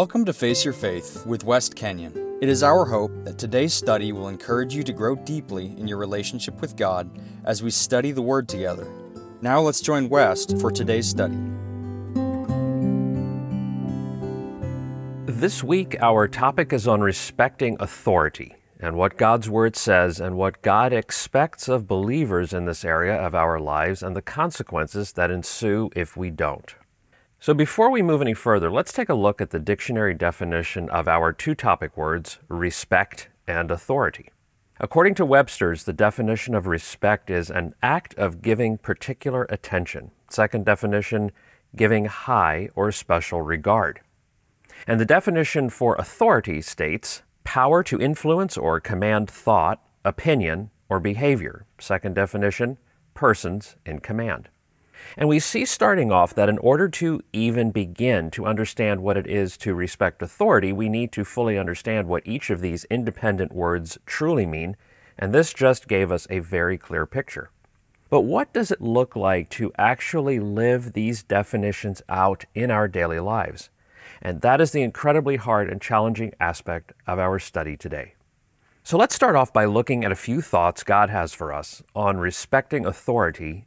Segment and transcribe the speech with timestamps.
[0.00, 2.38] Welcome to Face Your Faith with Wes Kenyon.
[2.40, 5.98] It is our hope that today's study will encourage you to grow deeply in your
[5.98, 7.10] relationship with God
[7.44, 8.90] as we study the Word together.
[9.42, 11.36] Now let's join Wes for today's study.
[15.26, 20.62] This week, our topic is on respecting authority and what God's Word says and what
[20.62, 25.90] God expects of believers in this area of our lives and the consequences that ensue
[25.94, 26.74] if we don't.
[27.42, 31.08] So, before we move any further, let's take a look at the dictionary definition of
[31.08, 34.28] our two topic words, respect and authority.
[34.78, 40.10] According to Webster's, the definition of respect is an act of giving particular attention.
[40.28, 41.32] Second definition,
[41.74, 44.00] giving high or special regard.
[44.86, 51.64] And the definition for authority states power to influence or command thought, opinion, or behavior.
[51.78, 52.76] Second definition,
[53.14, 54.50] persons in command.
[55.16, 59.26] And we see starting off that in order to even begin to understand what it
[59.26, 63.98] is to respect authority, we need to fully understand what each of these independent words
[64.06, 64.76] truly mean,
[65.18, 67.50] and this just gave us a very clear picture.
[68.08, 73.20] But what does it look like to actually live these definitions out in our daily
[73.20, 73.70] lives?
[74.20, 78.14] And that is the incredibly hard and challenging aspect of our study today.
[78.82, 82.18] So let's start off by looking at a few thoughts God has for us on
[82.18, 83.66] respecting authority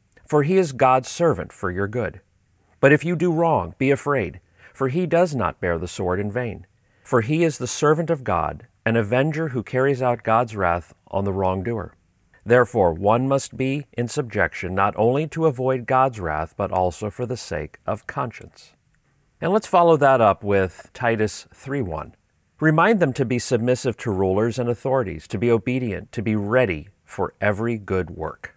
[0.31, 2.21] for he is God's servant for your good.
[2.79, 4.39] But if you do wrong, be afraid,
[4.73, 6.65] for he does not bear the sword in vain.
[7.03, 11.25] For he is the servant of God, an avenger who carries out God's wrath on
[11.25, 11.97] the wrongdoer.
[12.45, 17.25] Therefore, one must be in subjection not only to avoid God's wrath, but also for
[17.25, 18.71] the sake of conscience.
[19.41, 22.15] And let's follow that up with Titus 3:1.
[22.61, 26.87] Remind them to be submissive to rulers and authorities, to be obedient, to be ready
[27.03, 28.55] for every good work.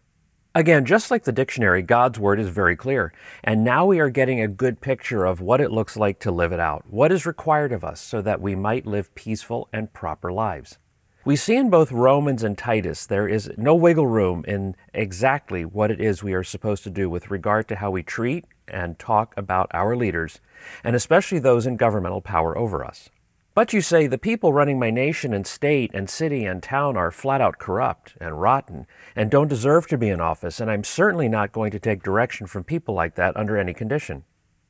[0.57, 3.13] Again, just like the dictionary, God's Word is very clear.
[3.43, 6.53] And now we are getting a good picture of what it looks like to live
[6.53, 10.33] it out, what is required of us so that we might live peaceful and proper
[10.33, 10.79] lives.
[11.25, 15.91] We see in both Romans and Titus there is no wiggle room in exactly what
[15.91, 19.35] it is we are supposed to do with regard to how we treat and talk
[19.37, 20.39] about our leaders,
[20.85, 23.11] and especially those in governmental power over us.
[23.55, 27.13] But you say, the people running my nation and state and city and town are
[27.13, 28.85] flat out corrupt and rotten
[29.15, 32.49] and don't deserve to be in office, and I'm certainly not going to take direction
[32.49, 34.25] from people like that under any condition.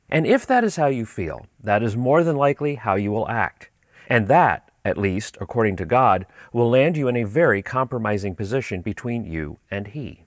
[0.07, 3.27] And if that is how you feel, that is more than likely how you will
[3.27, 3.71] act.
[4.07, 8.81] And that, at least, according to God, will land you in a very compromising position
[8.81, 10.25] between you and He.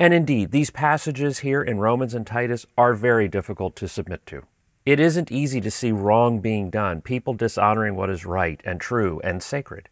[0.00, 4.42] And indeed, these passages here in Romans and Titus are very difficult to submit to.
[4.86, 9.18] It isn't easy to see wrong being done, people dishonoring what is right and true
[9.24, 9.88] and sacred.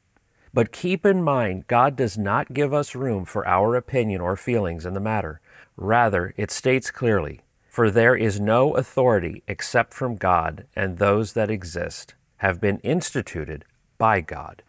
[0.53, 4.85] But keep in mind, God does not give us room for our opinion or feelings
[4.85, 5.41] in the matter.
[5.79, 11.51] Rather, it states clearly, For there is no authority except from God, and those that
[11.51, 13.65] exist have been instituted
[13.97, 14.63] by God.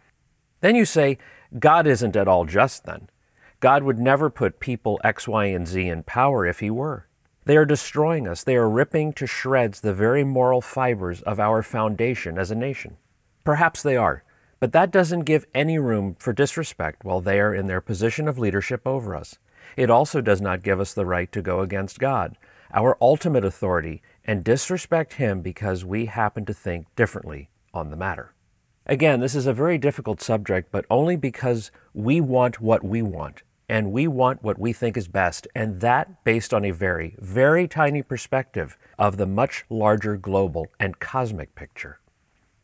[0.62, 1.17] Then you say,
[1.59, 3.09] God isn't at all just then.
[3.59, 7.07] God would never put people X, Y, and Z in power if He were.
[7.45, 8.43] They are destroying us.
[8.43, 12.97] They are ripping to shreds the very moral fibers of our foundation as a nation.
[13.43, 14.23] Perhaps they are,
[14.61, 18.39] but that doesn't give any room for disrespect while they are in their position of
[18.39, 19.37] leadership over us.
[19.75, 22.37] It also does not give us the right to go against God,
[22.73, 28.33] our ultimate authority, and disrespect Him because we happen to think differently on the matter.
[28.85, 33.43] Again, this is a very difficult subject, but only because we want what we want
[33.69, 37.68] and we want what we think is best, and that based on a very, very
[37.68, 42.00] tiny perspective of the much larger global and cosmic picture.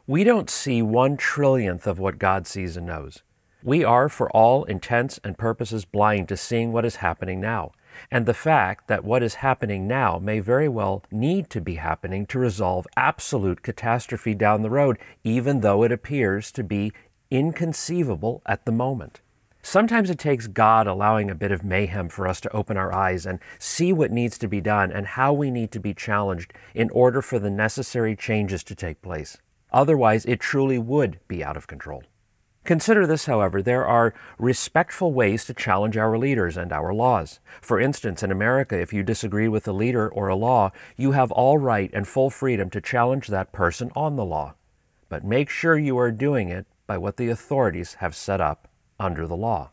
[0.08, 3.22] We don't see one trillionth of what God sees and knows.
[3.62, 7.74] We are, for all intents and purposes, blind to seeing what is happening now,
[8.10, 12.26] and the fact that what is happening now may very well need to be happening
[12.28, 16.94] to resolve absolute catastrophe down the road, even though it appears to be
[17.30, 19.22] inconceivable at the moment.
[19.70, 23.28] Sometimes it takes God allowing a bit of mayhem for us to open our eyes
[23.28, 26.90] and see what needs to be done and how we need to be challenged in
[26.90, 29.38] order for the necessary changes to take place.
[29.72, 32.02] Otherwise, it truly would be out of control.
[32.64, 37.40] Consider this, however, there are respectful ways to challenge our leaders and our laws.
[37.62, 41.32] For instance, in America, if you disagree with a leader or a law, you have
[41.32, 44.56] all right and full freedom to challenge that person on the law.
[45.10, 48.69] but make sure you are doing it by what the authorities have set up
[49.00, 49.70] under the law.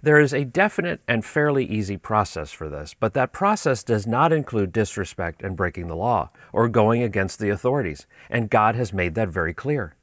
[0.00, 4.32] There is a definite and fairly easy process for this, but that process does not
[4.32, 9.16] include disrespect and breaking the law or going against the authorities, and God has made
[9.16, 9.96] that very clear.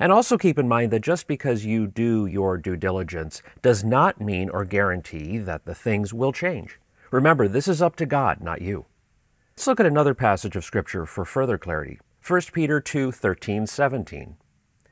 [0.00, 4.20] And also keep in mind that just because you do your due diligence does not
[4.20, 6.80] mean or guarantee that the things will change.
[7.10, 8.86] Remember, this is up to God, not you.
[9.56, 14.36] Let's look at another passage of Scripture for further clarity 1 Peter 2 13, 17.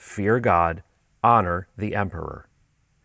[0.00, 0.82] fear God,
[1.22, 2.48] honor the emperor.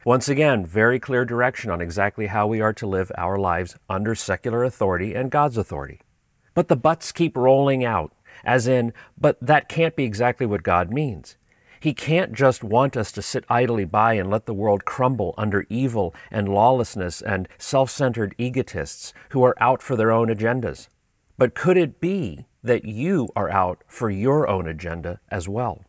[0.05, 4.15] Once again, very clear direction on exactly how we are to live our lives under
[4.15, 5.99] secular authority and God's authority.
[6.53, 8.13] But the buts keep rolling out,
[8.45, 11.35] as in, but that can't be exactly what God means.
[11.81, 15.65] He can't just want us to sit idly by and let the world crumble under
[15.69, 20.87] evil and lawlessness and self centered egotists who are out for their own agendas.
[21.37, 25.83] But could it be that you are out for your own agenda as well?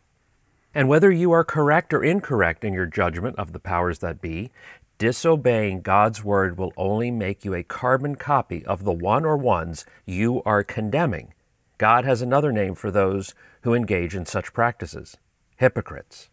[0.76, 4.50] And whether you are correct or incorrect in your judgment of the powers that be,
[4.98, 9.86] disobeying God's word will only make you a carbon copy of the one or ones
[10.04, 11.32] you are condemning.
[11.78, 15.16] God has another name for those who engage in such practices
[15.56, 16.28] hypocrites.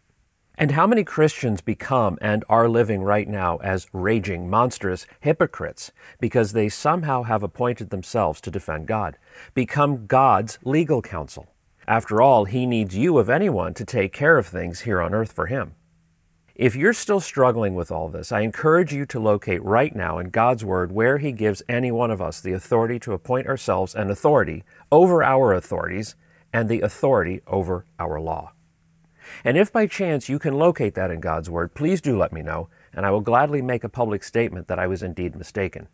[0.58, 6.52] And how many Christians become and are living right now as raging, monstrous hypocrites because
[6.52, 9.16] they somehow have appointed themselves to defend God,
[9.54, 11.53] become God's legal counsel?
[11.86, 15.32] After all, He needs you, of anyone, to take care of things here on earth
[15.32, 15.74] for Him.
[16.54, 20.30] If you're still struggling with all this, I encourage you to locate right now in
[20.30, 24.08] God's Word where He gives any one of us the authority to appoint ourselves an
[24.08, 26.14] authority over our authorities
[26.52, 28.52] and the authority over our law.
[29.44, 32.40] And if by chance you can locate that in God's Word, please do let me
[32.40, 35.88] know, and I will gladly make a public statement that I was indeed mistaken.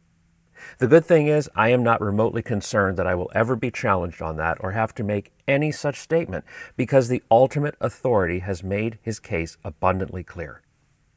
[0.79, 4.23] The good thing is, I am not remotely concerned that I will ever be challenged
[4.23, 6.45] on that or have to make any such statement
[6.77, 10.62] because the ultimate authority has made his case abundantly clear.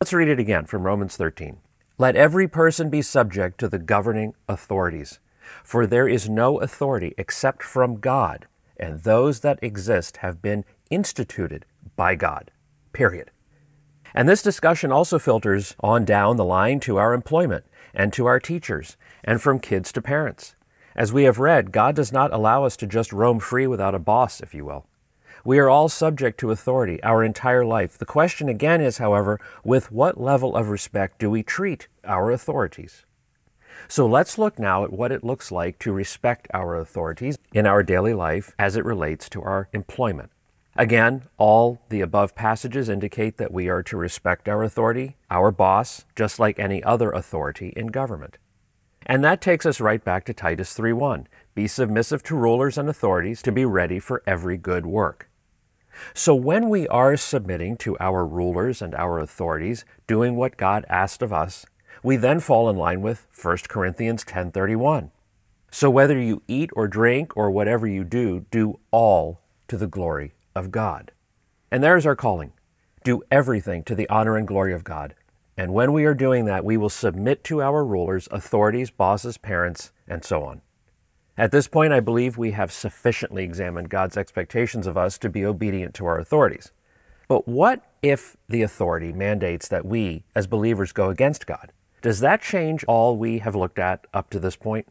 [0.01, 1.57] Let's read it again from Romans 13.
[1.97, 5.19] Let every person be subject to the governing authorities,
[5.63, 8.47] for there is no authority except from God,
[8.77, 12.51] and those that exist have been instituted by God.
[12.91, 13.31] Period.
[14.13, 18.39] And this discussion also filters on down the line to our employment and to our
[18.39, 20.55] teachers, and from kids to parents.
[20.95, 23.99] As we have read, God does not allow us to just roam free without a
[23.99, 24.85] boss, if you will.
[25.45, 27.97] We are all subject to authority our entire life.
[27.97, 33.05] The question again is, however, with what level of respect do we treat our authorities?
[33.87, 37.83] So let's look now at what it looks like to respect our authorities in our
[37.83, 40.31] daily life as it relates to our employment.
[40.75, 46.05] Again, all the above passages indicate that we are to respect our authority, our boss,
[46.15, 48.39] just like any other authority in government.
[49.05, 51.27] And that takes us right back to Titus 3:1.
[51.53, 55.29] Be submissive to rulers and authorities to be ready for every good work.
[56.15, 61.21] So when we are submitting to our rulers and our authorities, doing what God asked
[61.21, 61.67] of us,
[62.01, 65.11] we then fall in line with 1 Corinthians 10:31.
[65.69, 70.33] So whether you eat or drink or whatever you do, do all to the glory
[70.55, 71.11] of God.
[71.71, 72.53] And there's our calling
[73.03, 75.13] do everything to the honor and glory of God.
[75.57, 79.91] And when we are doing that, we will submit to our rulers, authorities, bosses, parents,
[80.07, 80.61] and so on.
[81.37, 85.45] At this point, I believe we have sufficiently examined God's expectations of us to be
[85.45, 86.71] obedient to our authorities.
[87.27, 91.71] But what if the authority mandates that we, as believers, go against God?
[92.01, 94.87] Does that change all we have looked at up to this point?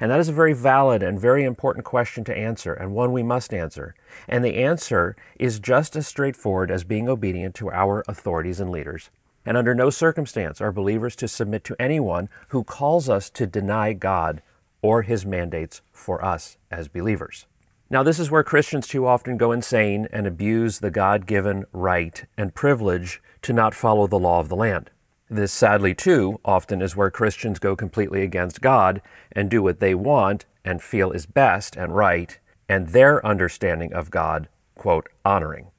[0.00, 3.22] And that is a very valid and very important question to answer, and one we
[3.22, 3.94] must answer.
[4.28, 9.10] And the answer is just as straightforward as being obedient to our authorities and leaders.
[9.44, 13.92] And under no circumstance are believers to submit to anyone who calls us to deny
[13.92, 14.42] God
[14.82, 17.46] or his mandates for us as believers.
[17.90, 22.24] Now, this is where Christians too often go insane and abuse the God given right
[22.36, 24.90] and privilege to not follow the law of the land.
[25.30, 29.94] This, sadly, too, often is where Christians go completely against God and do what they
[29.94, 35.70] want and feel is best and right, and their understanding of God, quote, honoring.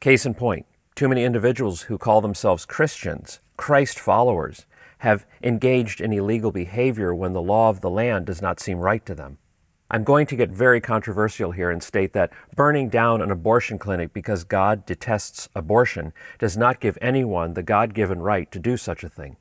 [0.00, 4.66] Case in point, too many individuals who call themselves Christians, Christ followers,
[4.98, 9.04] have engaged in illegal behavior when the law of the land does not seem right
[9.06, 9.38] to them.
[9.90, 14.12] I'm going to get very controversial here and state that burning down an abortion clinic
[14.12, 19.02] because God detests abortion does not give anyone the God given right to do such
[19.02, 19.38] a thing.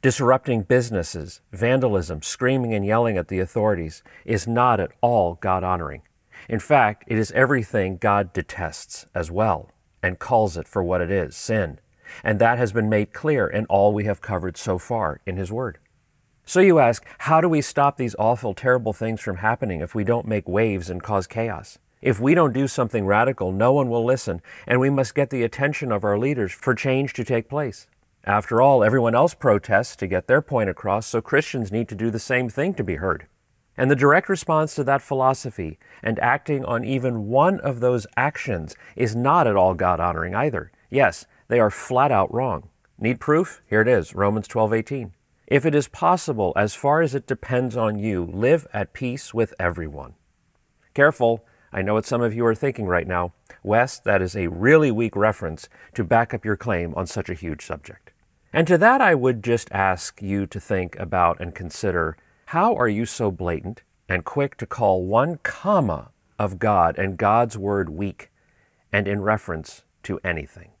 [0.00, 6.02] Disrupting businesses, vandalism, screaming and yelling at the authorities is not at all God honoring.
[6.48, 11.10] In fact, it is everything God detests as well and calls it for what it
[11.10, 11.80] is sin.
[12.22, 15.50] And that has been made clear in all we have covered so far in His
[15.50, 15.78] Word.
[16.48, 20.02] So you ask, how do we stop these awful, terrible things from happening if we
[20.02, 21.78] don't make waves and cause chaos?
[22.00, 25.42] If we don't do something radical, no one will listen, and we must get the
[25.42, 27.86] attention of our leaders for change to take place.
[28.24, 32.10] After all, everyone else protests to get their point across, so Christians need to do
[32.10, 33.26] the same thing to be heard.
[33.76, 38.74] And the direct response to that philosophy and acting on even one of those actions
[38.96, 40.72] is not at all God honoring either.
[40.88, 42.70] Yes, they are flat out wrong.
[42.98, 43.60] Need proof?
[43.66, 45.12] Here it is Romans 12 18.
[45.50, 49.54] If it is possible, as far as it depends on you, live at peace with
[49.58, 50.12] everyone.
[50.92, 53.32] Careful, I know what some of you are thinking right now.
[53.62, 57.34] Wes, that is a really weak reference to back up your claim on such a
[57.34, 58.10] huge subject.
[58.52, 62.88] And to that, I would just ask you to think about and consider how are
[62.88, 68.30] you so blatant and quick to call one comma of God and God's word weak
[68.92, 70.72] and in reference to anything?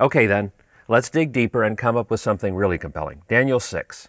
[0.00, 0.52] Okay, then,
[0.88, 3.22] Let's dig deeper and come up with something really compelling.
[3.28, 4.08] Daniel 6.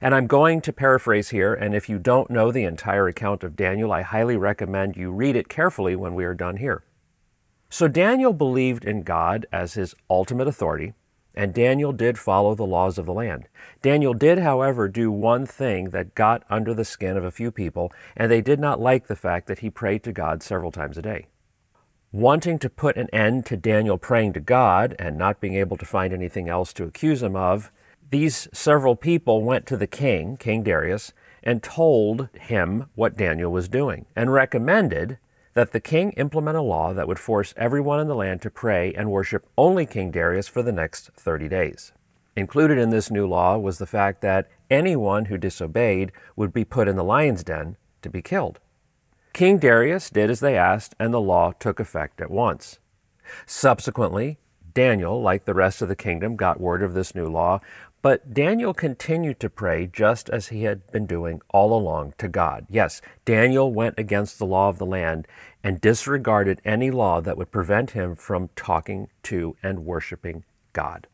[0.00, 3.56] And I'm going to paraphrase here, and if you don't know the entire account of
[3.56, 6.84] Daniel, I highly recommend you read it carefully when we are done here.
[7.68, 10.94] So Daniel believed in God as his ultimate authority,
[11.34, 13.48] and Daniel did follow the laws of the land.
[13.82, 17.92] Daniel did, however, do one thing that got under the skin of a few people,
[18.16, 21.02] and they did not like the fact that he prayed to God several times a
[21.02, 21.26] day
[22.12, 25.84] wanting to put an end to Daniel praying to God and not being able to
[25.84, 27.70] find anything else to accuse him of,
[28.10, 31.12] these several people went to the king, King Darius,
[31.42, 35.18] and told him what Daniel was doing and recommended
[35.54, 38.94] that the king implement a law that would force everyone in the land to pray
[38.94, 41.92] and worship only King Darius for the next 30 days.
[42.36, 46.86] Included in this new law was the fact that anyone who disobeyed would be put
[46.86, 48.60] in the lion's den to be killed.
[49.38, 52.80] King Darius did as they asked, and the law took effect at once.
[53.46, 54.40] Subsequently,
[54.74, 57.60] Daniel, like the rest of the kingdom, got word of this new law,
[58.02, 62.66] but Daniel continued to pray just as he had been doing all along to God.
[62.68, 65.28] Yes, Daniel went against the law of the land
[65.62, 70.42] and disregarded any law that would prevent him from talking to and worshiping
[70.72, 71.06] God.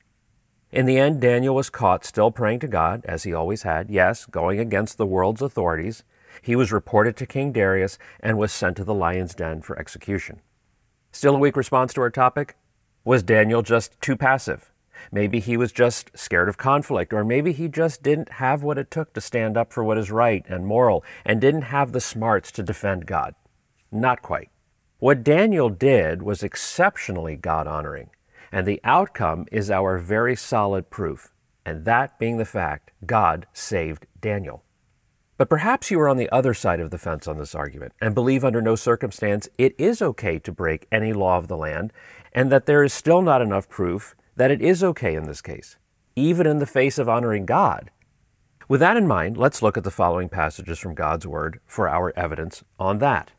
[0.73, 4.25] In the end, Daniel was caught still praying to God, as he always had, yes,
[4.25, 6.04] going against the world's authorities,
[6.42, 10.40] he was reported to King Darius and was sent to the lion's den for execution.
[11.12, 12.56] Still a weak response to our topic?
[13.04, 14.72] Was Daniel just too passive?
[15.12, 18.90] Maybe he was just scared of conflict, or maybe he just didn't have what it
[18.90, 22.50] took to stand up for what is right and moral and didn't have the smarts
[22.52, 23.34] to defend God.
[23.92, 24.50] Not quite.
[24.98, 28.10] What Daniel did was exceptionally God honoring,
[28.50, 31.32] and the outcome is our very solid proof,
[31.64, 34.63] and that being the fact God saved Daniel.
[35.44, 38.14] But perhaps you are on the other side of the fence on this argument and
[38.14, 41.92] believe under no circumstance it is okay to break any law of the land,
[42.32, 45.76] and that there is still not enough proof that it is okay in this case,
[46.16, 47.90] even in the face of honoring God.
[48.68, 52.10] With that in mind, let's look at the following passages from God's word for our
[52.16, 53.32] evidence on that.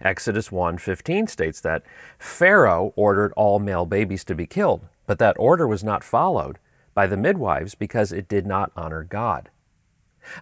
[0.00, 1.84] Exodus 1:15 states that
[2.18, 6.58] Pharaoh ordered all male babies to be killed, but that order was not followed
[6.94, 9.50] by the midwives because it did not honor God.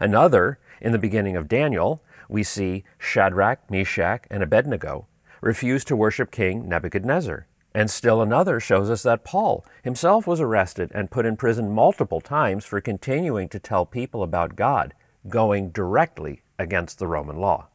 [0.01, 5.07] Another in the beginning of Daniel, we see Shadrach, Meshach, and Abednego
[5.41, 7.47] refuse to worship King Nebuchadnezzar.
[7.75, 12.23] And still another shows us that Paul himself was arrested and put in prison multiple
[12.23, 14.95] times for continuing to tell people about God,
[15.29, 17.69] going directly against the Roman law.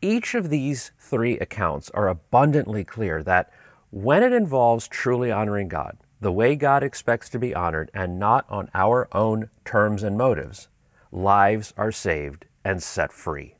[0.00, 3.50] Each of these three accounts are abundantly clear that
[3.90, 8.46] when it involves truly honoring God, the way God expects to be honored and not
[8.48, 10.68] on our own terms and motives,
[11.12, 13.54] lives are saved and set free.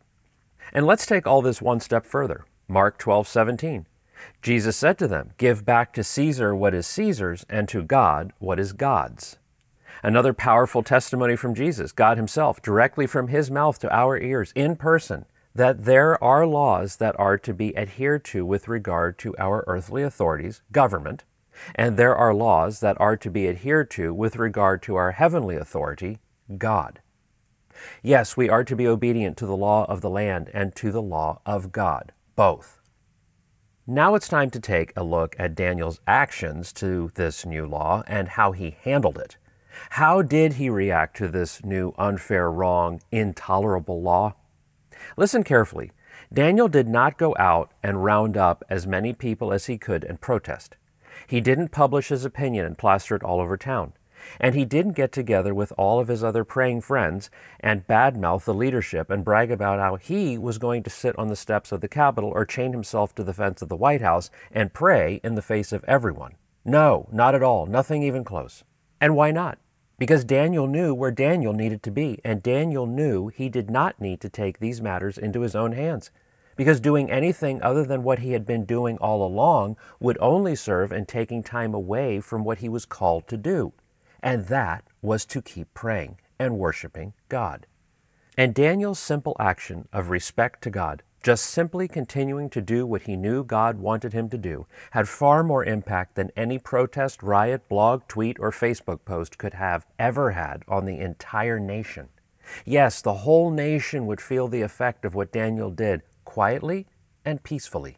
[0.73, 2.45] And let's take all this one step further.
[2.69, 3.87] Mark 12, 17.
[4.43, 8.59] Jesus said to them, Give back to Caesar what is Caesar's, and to God what
[8.59, 9.39] is God's.
[10.03, 14.77] Another powerful testimony from Jesus, God Himself, directly from His mouth to our ears, in
[14.77, 15.25] person,
[15.55, 20.03] that there are laws that are to be adhered to with regard to our earthly
[20.03, 21.25] authorities, government,
[21.75, 25.57] and there are laws that are to be adhered to with regard to our heavenly
[25.57, 26.19] authority,
[26.59, 27.01] God.
[28.03, 31.03] Yes, we are to be obedient to the law of the land and to the
[31.03, 32.81] law of God, both.
[33.87, 38.29] Now it's time to take a look at Daniel's actions to this new law and
[38.29, 39.37] how he handled it.
[39.91, 44.35] How did he react to this new unfair, wrong, intolerable law?
[45.17, 45.93] Listen carefully.
[46.33, 50.21] Daniel did not go out and round up as many people as he could and
[50.21, 50.77] protest.
[51.27, 53.93] He didn't publish his opinion and plaster it all over town.
[54.41, 57.31] And he didn't get together with all of his other praying friends
[57.61, 61.37] and badmouth the leadership and brag about how he was going to sit on the
[61.37, 64.73] steps of the Capitol or chain himself to the fence of the White House and
[64.73, 66.35] pray in the face of everyone.
[66.65, 68.65] No, not at all, nothing even close.
[69.01, 69.59] And why not?
[69.99, 74.21] Because Daniel knew where Daniel needed to be, and Daniel knew he did not need
[74.21, 76.11] to take these matters into his own hands.
[76.57, 80.91] Because doing anything other than what he had been doing all along would only serve
[80.91, 83.73] in taking time away from what he was called to do
[84.27, 87.65] and that was to keep praying and worshiping God.
[88.37, 93.15] And Daniel's simple action of respect to God, just simply continuing to do what he
[93.15, 98.09] knew God wanted him to do, had far more impact than any protest, riot, blog,
[98.09, 102.09] tweet, or Facebook post could have ever had on the entire nation.
[102.65, 106.89] Yes, the whole nation would feel the effect of what Daniel did quietly
[107.25, 107.97] and peacefully.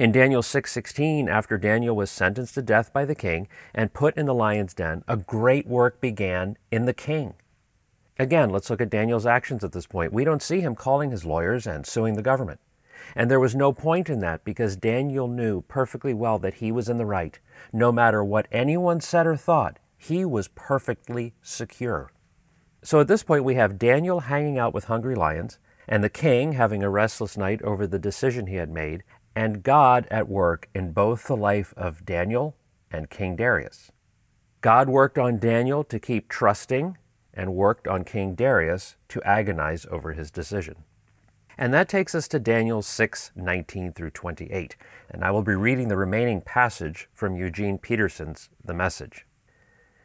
[0.00, 4.24] In Daniel 6:16, after Daniel was sentenced to death by the king and put in
[4.24, 7.34] the lion's den, a great work began in the king.
[8.18, 10.10] Again, let's look at Daniel's actions at this point.
[10.10, 12.60] We don't see him calling his lawyers and suing the government.
[13.14, 16.88] And there was no point in that because Daniel knew perfectly well that he was
[16.88, 17.38] in the right.
[17.70, 22.10] No matter what anyone said or thought, he was perfectly secure.
[22.82, 26.52] So at this point, we have Daniel hanging out with hungry lions, and the king
[26.52, 29.02] having a restless night over the decision he had made,
[29.34, 32.56] and God at work in both the life of Daniel
[32.90, 33.90] and King Darius.
[34.60, 36.98] God worked on Daniel to keep trusting
[37.32, 40.84] and worked on King Darius to agonize over his decision.
[41.56, 44.76] And that takes us to Daniel 6 19 through 28.
[45.10, 49.26] And I will be reading the remaining passage from Eugene Peterson's The Message.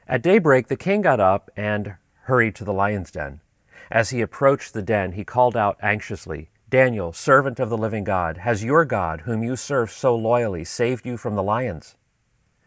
[0.07, 3.41] At daybreak, the king got up and hurried to the lion's den.
[3.89, 8.37] As he approached the den, he called out anxiously, Daniel, servant of the living God,
[8.37, 11.95] has your God, whom you serve so loyally, saved you from the lions?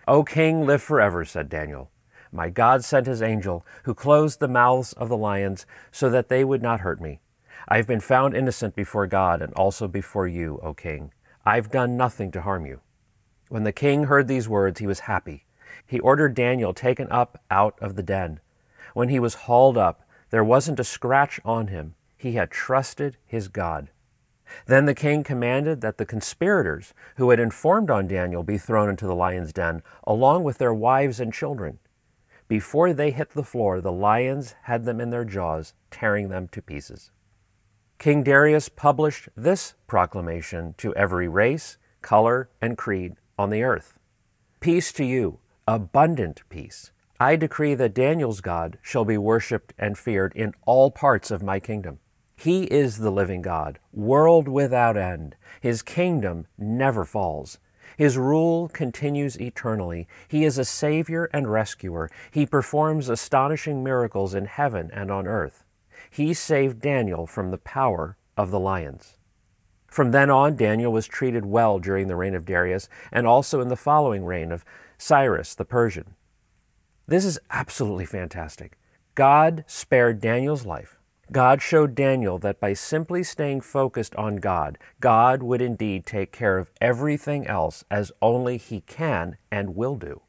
[0.07, 1.91] O king, live forever, said Daniel.
[2.31, 6.45] My God sent his angel, who closed the mouths of the lions so that they
[6.45, 7.19] would not hurt me.
[7.67, 11.13] I have been found innocent before God and also before you, O king.
[11.45, 12.81] I've done nothing to harm you.
[13.49, 15.45] When the king heard these words, he was happy.
[15.85, 18.39] He ordered Daniel taken up out of the den.
[18.95, 23.49] When he was hauled up, there wasn't a scratch on him he had trusted his
[23.49, 23.89] God.
[24.67, 29.07] Then the king commanded that the conspirators who had informed on Daniel be thrown into
[29.07, 31.79] the lion's den, along with their wives and children.
[32.49, 36.63] Before they hit the floor, the lions had them in their jaws, tearing them to
[36.63, 37.11] pieces.
[37.99, 43.99] King Darius published this proclamation to every race, color, and creed on the earth
[44.61, 46.91] Peace to you, abundant peace.
[47.21, 51.61] I decree that Daniel's God shall be worshipped and feared in all parts of my
[51.61, 51.99] kingdom.
[52.41, 55.35] He is the living God, world without end.
[55.61, 57.59] His kingdom never falls.
[57.97, 60.07] His rule continues eternally.
[60.29, 62.09] He is a Savior and rescuer.
[62.31, 65.65] He performs astonishing miracles in heaven and on earth.
[66.11, 69.17] He saved Daniel from the power of the lions.
[69.89, 73.67] From then on, Daniel was treated well during the reign of Darius and also in
[73.67, 74.65] the following reign of
[74.97, 76.15] Cyrus the Persian.
[77.09, 78.79] This is absolutely fantastic.
[79.17, 80.98] God spared Daniel's life
[81.31, 86.57] God showed Daniel that by simply staying focused on God, God would indeed take care
[86.57, 90.23] of everything else as only He can and will do.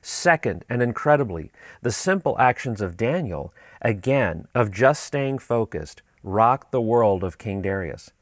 [0.00, 1.50] Second, and incredibly,
[1.82, 7.62] the simple actions of Daniel, again, of just staying focused, rocked the world of King
[7.62, 8.12] Darius.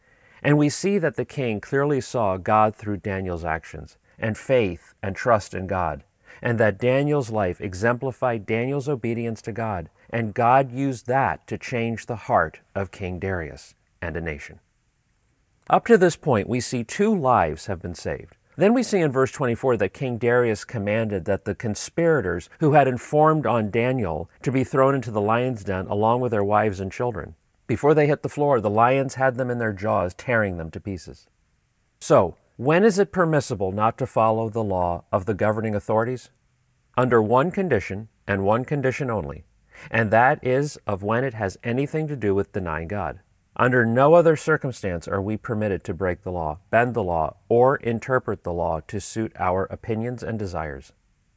[0.43, 5.15] And we see that the king clearly saw God through Daniel's actions, and faith and
[5.17, 6.05] trust in God,
[6.41, 12.07] and that Daniel's life exemplified Daniel's obedience to God and God used that to change
[12.07, 14.61] the heart of King Darius and a nation.
[15.71, 18.37] Up to this point, we see two lives have been saved.
[18.57, 22.87] Then we see in verse 24 that King Darius commanded that the conspirators who had
[22.87, 26.93] informed on Daniel to be thrown into the lion's den along with their wives and
[26.93, 27.35] children.
[27.67, 30.81] Before they hit the floor, the lions had them in their jaws, tearing them to
[30.81, 31.27] pieces.
[32.01, 36.29] So, when is it permissible not to follow the law of the governing authorities?
[36.99, 39.45] Under one condition, and one condition only
[39.91, 43.21] and that is of when it has anything to do with denying God.
[43.55, 47.77] Under no other circumstance are we permitted to break the law, bend the law, or
[47.77, 50.93] interpret the law to suit our opinions and desires.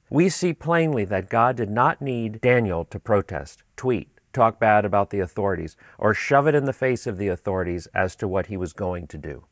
[0.09, 5.09] We see plainly that God did not need Daniel to protest, tweet, talk bad about
[5.09, 8.55] the authorities, or shove it in the face of the authorities as to what he
[8.55, 9.45] was going to do.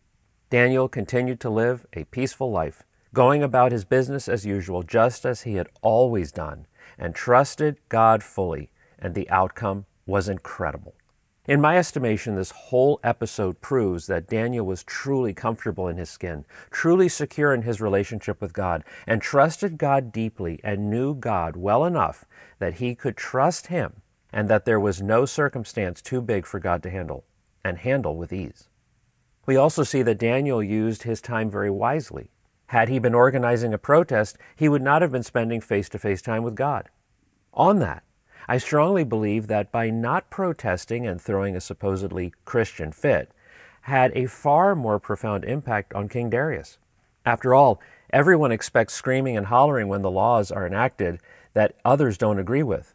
[0.49, 5.41] Daniel continued to live a peaceful life, going about his business as usual, just as
[5.41, 6.65] he had always done,
[6.97, 8.69] and trusted God fully
[9.03, 10.95] and the outcome was incredible.
[11.45, 16.45] In my estimation, this whole episode proves that Daniel was truly comfortable in his skin,
[16.71, 21.83] truly secure in his relationship with God, and trusted God deeply and knew God well
[21.83, 22.23] enough
[22.59, 26.81] that he could trust him and that there was no circumstance too big for God
[26.83, 27.23] to handle,
[27.63, 28.67] and handle with ease.
[29.45, 32.31] We also see that Daniel used his time very wisely.
[32.67, 36.21] Had he been organizing a protest, he would not have been spending face to face
[36.21, 36.89] time with God.
[37.53, 38.03] On that,
[38.47, 43.32] I strongly believe that by not protesting and throwing a supposedly Christian fit,
[43.82, 46.77] had a far more profound impact on King Darius.
[47.25, 51.19] After all, everyone expects screaming and hollering when the laws are enacted
[51.53, 52.93] that others don't agree with.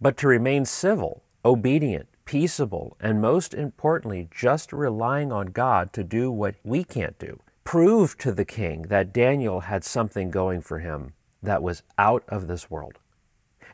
[0.00, 6.30] But to remain civil, obedient, peaceable, and most importantly, just relying on God to do
[6.30, 11.12] what we can't do, proved to the king that Daniel had something going for him
[11.42, 12.98] that was out of this world.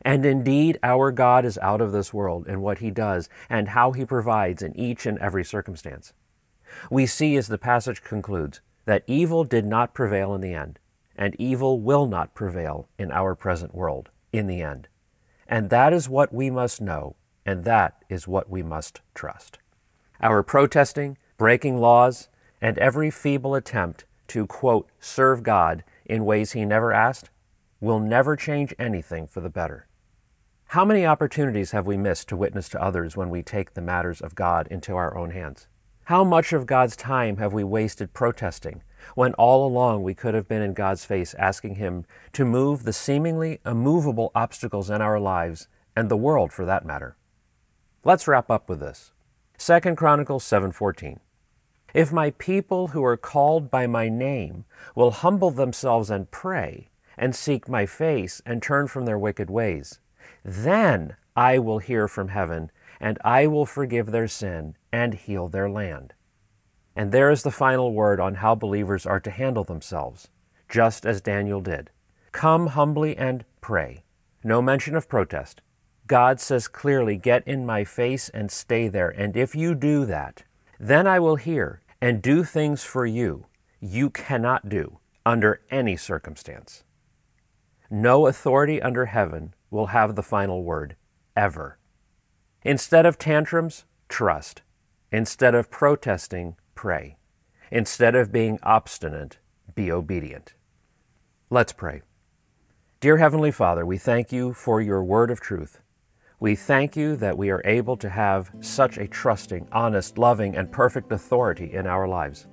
[0.03, 3.91] And indeed, our God is out of this world in what He does and how
[3.91, 6.13] He provides in each and every circumstance.
[6.89, 10.79] We see as the passage concludes that evil did not prevail in the end,
[11.15, 14.87] and evil will not prevail in our present world in the end.
[15.47, 19.59] And that is what we must know, and that is what we must trust.
[20.21, 22.29] Our protesting, breaking laws,
[22.61, 27.29] and every feeble attempt to, quote, serve God in ways He never asked
[27.81, 29.87] will never change anything for the better.
[30.71, 34.21] How many opportunities have we missed to witness to others when we take the matters
[34.21, 35.67] of God into our own hands?
[36.05, 38.81] How much of God's time have we wasted protesting
[39.13, 42.93] when all along we could have been in God's face asking Him to move the
[42.93, 47.17] seemingly immovable obstacles in our lives and the world for that matter?
[48.05, 49.11] Let's wrap up with this.
[49.57, 51.19] 2 Chronicles 7:14.
[51.93, 54.63] If my people who are called by my name
[54.95, 59.99] will humble themselves and pray and seek my face and turn from their wicked ways,
[60.43, 65.69] then I will hear from heaven, and I will forgive their sin and heal their
[65.69, 66.13] land.
[66.95, 70.27] And there is the final word on how believers are to handle themselves,
[70.69, 71.89] just as Daniel did.
[72.31, 74.03] Come humbly and pray.
[74.43, 75.61] No mention of protest.
[76.07, 79.09] God says clearly, Get in my face and stay there.
[79.09, 80.43] And if you do that,
[80.79, 83.45] then I will hear and do things for you
[83.79, 86.83] you cannot do under any circumstance.
[87.89, 90.95] No authority under heaven will have the final word,
[91.35, 91.79] ever.
[92.63, 94.61] Instead of tantrums, trust.
[95.11, 97.17] Instead of protesting, pray.
[97.71, 99.39] Instead of being obstinate,
[99.73, 100.53] be obedient.
[101.49, 102.01] Let's pray.
[102.99, 105.79] Dear Heavenly Father, we thank you for your word of truth.
[106.39, 110.71] We thank you that we are able to have such a trusting, honest, loving, and
[110.71, 112.47] perfect authority in our lives.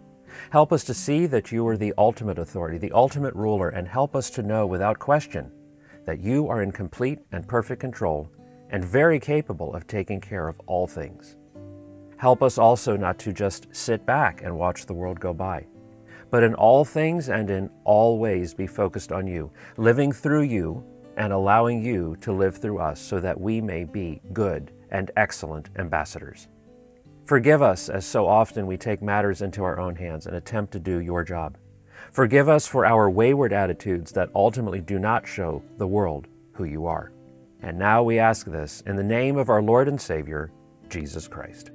[0.51, 4.15] Help us to see that you are the ultimate authority, the ultimate ruler, and help
[4.15, 5.51] us to know without question
[6.09, 8.33] that you are in complete and perfect control
[8.71, 11.37] and very capable of taking care of all things.
[12.17, 15.67] Help us also not to just sit back and watch the world go by,
[16.31, 20.83] but in all things and in all ways be focused on you, living through you
[21.19, 25.69] and allowing you to live through us so that we may be good and excellent
[25.77, 26.49] ambassadors.
[27.27, 30.79] Forgive us as so often we take matters into our own hands and attempt to
[30.79, 31.59] do your job.
[32.19, 36.85] Forgive us for our wayward attitudes that ultimately do not show the world who you
[36.87, 37.13] are.
[37.63, 40.51] And now we ask this in the name of our Lord and Savior,
[40.89, 41.71] Jesus Christ.